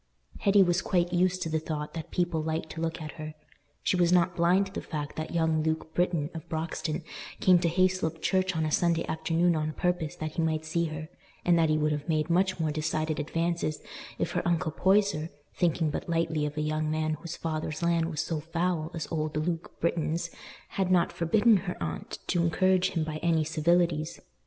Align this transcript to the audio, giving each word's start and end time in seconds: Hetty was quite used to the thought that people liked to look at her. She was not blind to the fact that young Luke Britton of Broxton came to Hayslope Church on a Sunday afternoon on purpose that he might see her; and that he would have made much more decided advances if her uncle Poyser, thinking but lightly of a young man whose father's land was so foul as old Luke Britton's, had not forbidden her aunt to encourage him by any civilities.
Hetty 0.39 0.63
was 0.63 0.81
quite 0.81 1.13
used 1.13 1.43
to 1.43 1.49
the 1.49 1.59
thought 1.59 1.93
that 1.93 2.09
people 2.09 2.41
liked 2.41 2.71
to 2.71 2.81
look 2.81 2.99
at 2.99 3.11
her. 3.17 3.35
She 3.83 3.95
was 3.95 4.11
not 4.11 4.35
blind 4.35 4.65
to 4.65 4.73
the 4.73 4.81
fact 4.81 5.15
that 5.15 5.31
young 5.35 5.61
Luke 5.61 5.93
Britton 5.93 6.31
of 6.33 6.49
Broxton 6.49 7.03
came 7.39 7.59
to 7.59 7.69
Hayslope 7.69 8.19
Church 8.19 8.55
on 8.55 8.65
a 8.65 8.71
Sunday 8.71 9.05
afternoon 9.05 9.55
on 9.55 9.73
purpose 9.73 10.15
that 10.15 10.31
he 10.37 10.41
might 10.41 10.65
see 10.65 10.85
her; 10.85 11.07
and 11.45 11.55
that 11.59 11.69
he 11.69 11.77
would 11.77 11.91
have 11.91 12.09
made 12.09 12.31
much 12.31 12.59
more 12.59 12.71
decided 12.71 13.19
advances 13.19 13.79
if 14.17 14.31
her 14.31 14.41
uncle 14.43 14.71
Poyser, 14.71 15.29
thinking 15.55 15.91
but 15.91 16.09
lightly 16.09 16.47
of 16.47 16.57
a 16.57 16.61
young 16.61 16.89
man 16.89 17.13
whose 17.21 17.37
father's 17.37 17.83
land 17.83 18.09
was 18.09 18.21
so 18.21 18.39
foul 18.39 18.89
as 18.95 19.07
old 19.11 19.37
Luke 19.37 19.79
Britton's, 19.79 20.31
had 20.69 20.89
not 20.91 21.11
forbidden 21.11 21.57
her 21.57 21.77
aunt 21.79 22.17
to 22.25 22.41
encourage 22.41 22.89
him 22.89 23.03
by 23.03 23.17
any 23.17 23.43
civilities. 23.43 24.19